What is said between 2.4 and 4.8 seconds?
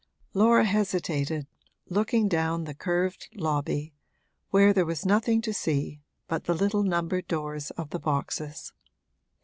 the curved lobby, where